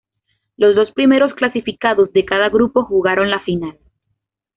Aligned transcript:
Los 0.57 0.75
dos 0.75 0.91
primeros 0.93 1.35
clasificados 1.35 2.11
de 2.11 2.25
cada 2.25 2.49
grupo 2.49 2.83
jugaron 2.85 3.29
la 3.29 3.41
Final. 3.41 3.77